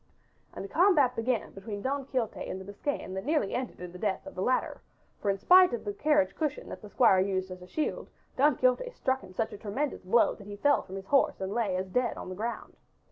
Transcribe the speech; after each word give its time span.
And 0.55 0.65
a 0.65 0.67
combat 0.67 1.15
began 1.15 1.51
between 1.51 1.83
Don 1.83 2.05
Quixote 2.07 2.39
and 2.43 2.59
the 2.59 2.65
Biscayan 2.65 3.13
that 3.13 3.23
nearly 3.23 3.53
ended 3.53 3.79
in 3.79 3.91
the 3.91 3.99
death 3.99 4.25
of 4.25 4.33
the 4.33 4.41
latter, 4.41 4.81
for 5.19 5.29
in 5.29 5.37
spite 5.37 5.73
of 5.73 5.85
the 5.85 5.93
carriage 5.93 6.33
cushion 6.33 6.69
that 6.69 6.81
the 6.81 6.89
squire 6.89 7.19
used 7.19 7.51
as 7.51 7.61
a 7.61 7.67
shield, 7.67 8.09
Don 8.35 8.55
Quixote 8.55 8.89
struck 8.95 9.21
him 9.21 9.35
such 9.35 9.53
a 9.53 9.59
tremendous 9.59 10.01
blow 10.01 10.33
that 10.33 10.47
he 10.47 10.55
fell 10.55 10.81
from 10.81 10.95
his 10.95 11.05
horse 11.05 11.39
and 11.39 11.53
lay 11.53 11.75
as 11.75 11.87
dead 11.87 12.17
on 12.17 12.29
the 12.29 12.35
ground. 12.35 12.77